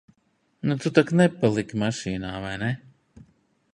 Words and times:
Nu, 0.69 0.77
tu 0.85 0.91
tak 0.99 1.11
nepaliki 1.19 1.81
mašīnā, 1.85 2.33
vai 2.47 2.55
ne? 2.65 2.71